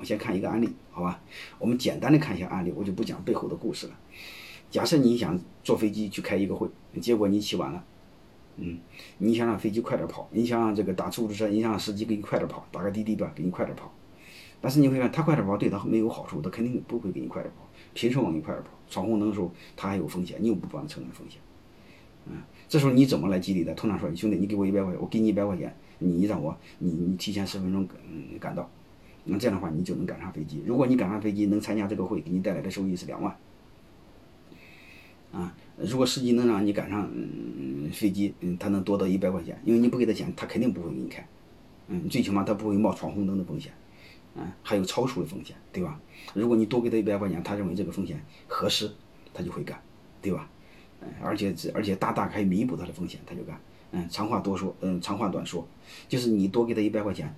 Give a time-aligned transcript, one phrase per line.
[0.00, 1.20] 我先看一个案例，好吧？
[1.58, 3.92] 我们简单的看一下案例，我就不讲背后的故事了。
[4.70, 6.66] 假设你想坐飞机去开一个会，
[7.02, 7.84] 结果你起晚了，
[8.56, 8.78] 嗯，
[9.18, 13.92] 你想让飞机快点跑，你想让这个打出租车，你想让司机给你快点跑，打个滴滴吧，给你快点跑。
[14.62, 17.68] 但是你会发现，他快点跑对他没有好处，他肯定不会给你快点跑。
[17.92, 18.70] 凭什么你快点跑？
[18.88, 21.38] 闯红灯的时候他还有风险，你又不帮他承担风险，
[22.26, 22.36] 嗯，
[22.68, 23.74] 这时候你怎么来激励他？
[23.74, 28.70] 通常说，兄弟，你给我一百块钱，我给你一百块钱，你让我你你提前十分钟嗯赶到，
[29.24, 30.62] 那这样的话你就能赶上飞机。
[30.66, 33.36] 如果你赶上飞机能参加这个会，给你带来的收益是两万。
[35.32, 41.24] 啊，如果司机能让你赶上嗯飞机，嗯，他能多到一百块钱，因为你不给他钱，他肯定不会给你开，
[41.88, 43.72] 嗯，最起码他不会冒闯红灯的风险。
[44.34, 46.00] 嗯，还有超出的风险，对吧？
[46.34, 48.90] 如果你多给他一百块钱，他认为这个风险合适，
[49.34, 49.80] 他就会干，
[50.22, 50.48] 对吧？
[51.00, 53.60] 嗯，而且而且大大可以弥补他的风险，他就干。
[53.92, 55.66] 嗯，长话多说，嗯，长话短说，
[56.08, 57.34] 就是你多给他一百块钱，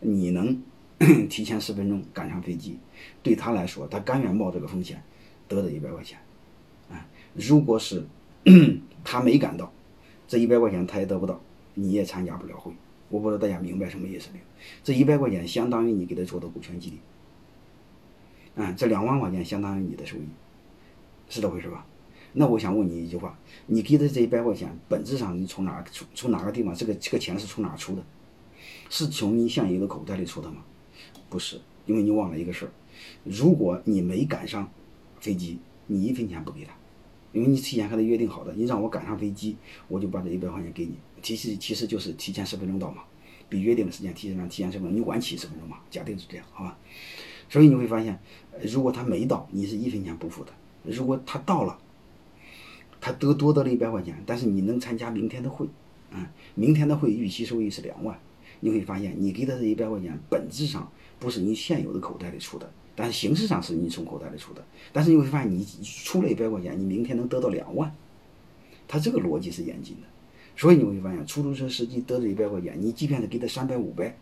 [0.00, 0.62] 你能
[1.30, 2.78] 提前十分钟赶上飞机，
[3.22, 5.00] 对他来说，他甘愿冒这个风险，
[5.46, 6.18] 得这一百块钱。
[6.90, 8.04] 啊，如果是
[9.04, 9.72] 他没赶到，
[10.26, 11.40] 这一百块钱他也得不到，
[11.74, 12.72] 你也参加不了会。
[13.08, 14.44] 我不知道大家明白什么意思没有？
[14.82, 20.26] 这一百块钱相当于你给他做的股权激励，啊，这两万块钱相当于你的收益，
[21.28, 21.86] 是这回事吧？
[22.32, 28.02] 那我想问你一句话：你给的这一百块钱，本质上你从哪从从哪个地方这个这个钱是从哪出的？
[28.90, 30.64] 是从你现有的口袋里出的吗？
[31.28, 32.70] 不是，因为你忘了一个事儿：
[33.24, 34.70] 如果你没赶上
[35.20, 36.72] 飞机，你一分钱不给他，
[37.32, 39.56] 因为你提前和他约定好的，你让我赶上飞机，
[39.88, 40.94] 我就把这一百块钱给你。
[41.22, 43.02] 其实其实就是提前十分钟到嘛，
[43.48, 46.78] 比约定的时间提前提前十分钟，你晚起十分钟嘛，假定是这样，好吧？
[47.50, 48.18] 所以你会发现，
[48.62, 50.52] 如果他没到，你是一分钱不付的；
[50.84, 51.78] 如果他到了，
[53.00, 55.66] 他得多得了一百块钱，但是你能参加明天的会，
[56.10, 58.18] 嗯，明天的会预期收益是两万，
[58.60, 67.94] 你会发现你给他这一百块钱，本质上不是你现有的口袋里出的，但是形式上是你从口袋里出的，但是你会发现你出了一百块钱，你明天能得到两万，
[68.86, 70.02] 他这个逻辑是严谨的。
[70.56, 74.16] 所以你会发现，出租车司机得这一百块钱，你即便是给他三百五百，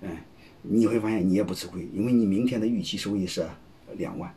[0.00, 0.16] 嗯，
[0.62, 3.44] 你会发现你也不吃亏，因为你明天的预期收益是
[3.96, 4.32] 两万。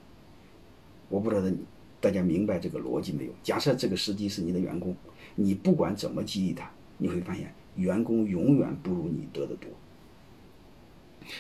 [1.10, 1.58] 我不知道
[2.02, 3.32] 大家明白这个逻辑没有？
[3.44, 4.96] 假设这个司机是你的员工，
[5.36, 6.68] 你不管怎么激励他，
[6.98, 9.70] 你会发现员工永远不如你得的多。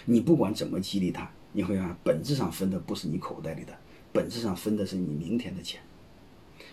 [0.06, 3.78] 你不管怎么激励他，你会发现本质上分的不是你口袋里的，
[4.14, 5.82] 本质上分的是你明天的钱。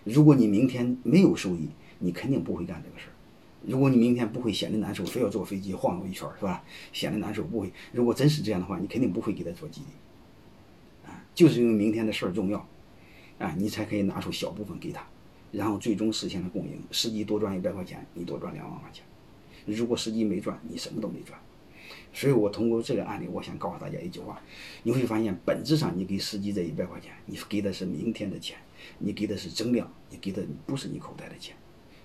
[0.05, 3.13] 如果你明天没有收益，你肯定不会干这个事儿。
[3.67, 6.63] 如果你明天不会闲得难受，非要坐飞机晃悠一圈，是吧？
[6.93, 7.73] 闲得难受不会。
[7.93, 11.09] 如果真是这样的话，你肯定不会给他做激励。
[11.09, 12.69] 啊，就是因为明天的事儿重要，
[13.39, 15.07] 啊，你才可以拿出小部分给他，
[15.53, 16.83] 然后最终实现了共赢。
[16.91, 19.05] 司机多赚一百块钱，你多赚两万块钱。
[19.73, 21.39] 如果司机没赚，你什么都没赚。
[22.13, 24.41] 所以我通过这个案例，我想告诉大家一句话：
[24.85, 28.57] 你会发现，本质上你给司机这一百块钱，你给的是明天的钱，
[28.99, 31.57] 你给的是增量，你给的不是你口袋的钱。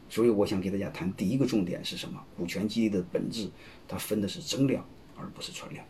[0.09, 2.19] 所以我想给大家谈第一个重点是什么？
[2.35, 3.49] 股权激励的本质，
[3.87, 4.83] 它分的是增量，
[5.15, 5.85] 而不是存量。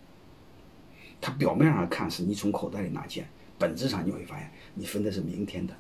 [1.22, 3.25] 它表面上看是你从口袋里拿钱，
[3.58, 5.74] 本质上你会发现你分的是明天的，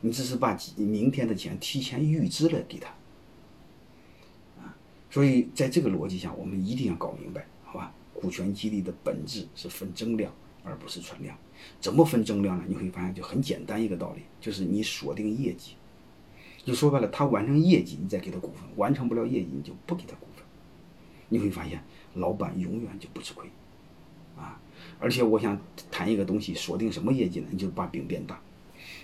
[0.00, 2.88] 你只是把明天的钱提前预支了给他。
[5.10, 7.92] 所以在这个逻辑下，我们一定要搞明白，好吧？
[8.12, 10.32] 股权激励的本质是分增量，
[10.64, 11.36] 而不是存量。
[11.80, 12.64] 怎么分增量呢？
[12.66, 15.74] 你会发现就很简单一个道理，就是你锁定业绩。
[16.64, 20.44] 就说白了，他完成业绩，你再给他股份；完成不了业绩，你就不给他股份。
[21.28, 21.82] 你会发现，
[22.14, 23.48] 老板永远就不吃亏，
[24.36, 24.60] 啊！
[24.98, 27.46] 而且我想谈一个东西，锁定什么业绩呢？
[27.50, 28.40] 你就把饼变大。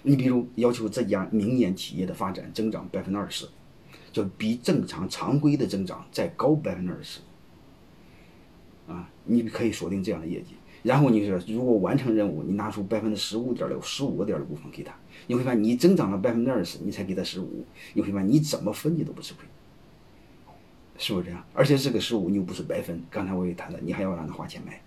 [0.03, 3.47] 你比如要求这家明年企业的发展增长百分之二十，
[4.13, 7.21] 就比正常常规的增长再高百分之二十，
[8.87, 9.09] 啊！
[9.25, 10.55] 你可以锁定这样的业绩。
[10.83, 14.93] 然后你说，如果完成任务，你拿出百分之十五点六、十五个点的股份给他。
[15.29, 17.65] 你会发现，你增长了百分之二十，你才给他十五，
[17.95, 19.47] 你会发现你怎么分你都不吃亏，
[20.99, 21.45] 是不是这样？
[21.55, 24.83] 而且这个十五你又不是白分，刚才我也谈了，你还要让他花钱买，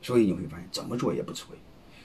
[0.00, 1.56] 所以你会发现怎么做也不吃亏。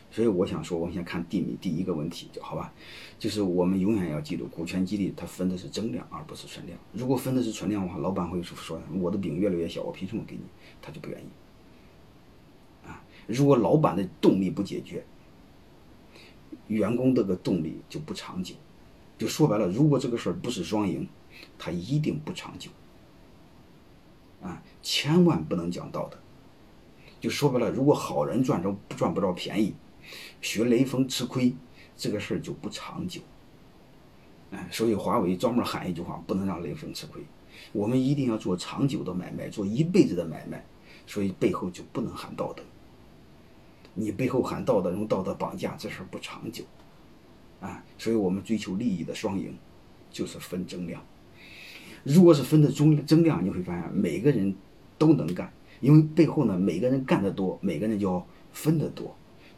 [0.09, 2.73] 所以我想说，我们先看第第一个问题，就好吧？
[3.19, 6.77] 就是我们永远要记住，股权激励它分的是增量，而不是存量。
[6.93, 10.41] 如果分的是存量的话，老板会说我的饼越来越小，我凭什么给你？
[10.81, 12.87] 他就不愿意。
[12.87, 15.05] 啊，如果老板的动力不解决，
[16.67, 18.55] 员工这个动力就不长久，
[19.17, 21.07] 就说白了，如果这个事儿不是双赢，
[21.59, 22.71] 它一定不长久。
[24.41, 26.17] 啊，千万不能讲道德。
[27.19, 29.73] 就说白了，如果好人赚着赚不着便宜，
[30.41, 31.53] 学雷锋吃亏，
[31.95, 33.21] 这个事儿就不长久。
[34.51, 37.21] 哎，所以华为专门喊一句话：不能让雷锋吃亏。
[37.73, 40.65] 我们一定要做长久的买卖，做一辈子的买卖，
[41.05, 42.63] 所以背后就不能喊道德。
[43.93, 46.63] 你背后喊道德，用道德绑架，这事儿不长久，
[47.59, 49.57] 啊，所以我们追求利益的双赢，
[50.11, 51.03] 就是分增量。
[52.03, 54.55] 如果是分的中增量，你会发现每个人
[54.99, 55.51] 都能干，
[55.81, 59.13] 因为背后呢，每个人干得多，每个人就要分得多，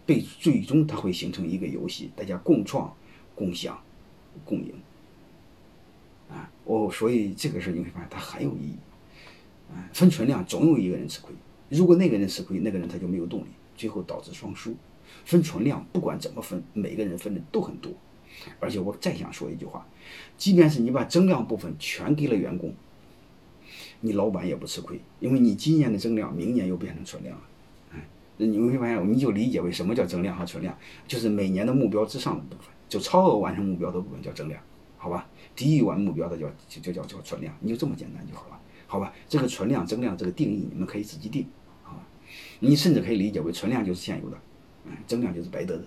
[0.10, 2.92] 被最终它会形成一个游戏，大家共创、
[3.36, 3.80] 共享、
[4.44, 4.74] 共赢。
[6.28, 8.76] 啊，哦，所以这个事你会发现它很有意义。
[9.72, 11.32] 啊，分存量总有一个人吃亏，
[11.70, 13.46] 如果那个人吃亏，那个人他就没有动力。
[13.78, 14.76] 最后导致双输，
[15.26, 17.94] 分存量不管怎么分，每个人分的都很多，
[18.60, 19.88] 而且我再想说一句话，
[20.38, 22.74] 即便是你把增量部分全给了员工，
[24.02, 27.44] 你老板也不吃亏，因为你今年的增量，明年又变成存量了，
[28.48, 30.76] 你会发现，你就理解为什么叫增量和存量，
[31.08, 34.62] 就是每年的目标之上的部分，就超额完成目标的部分叫增量，
[34.98, 35.28] 好吧？
[35.56, 39.14] 低于完目标的叫就就叫叫存量，你就这么简单就好了，好吧？
[39.28, 41.46] 这个存量增量这个定义，你们可以自己定。
[42.60, 44.38] 你甚至可以理解为存量就是现有的，
[44.86, 45.84] 嗯，增量就是白得的。